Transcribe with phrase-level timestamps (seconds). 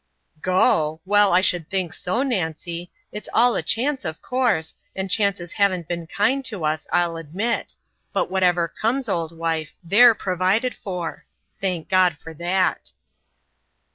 [0.41, 0.99] "Go!
[1.05, 2.91] Well, I should think so, Nancy.
[3.11, 7.75] It's all a chance, of course, and, chances haven't been kind to us, I'll admit
[8.11, 11.27] but whatever comes, old wife, they're provided for.
[11.59, 12.93] Thank God for that!"